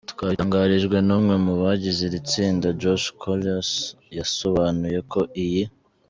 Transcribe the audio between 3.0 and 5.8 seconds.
Coolious yasobanuye ko iyi.